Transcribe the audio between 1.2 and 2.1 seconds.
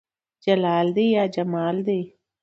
جمال دى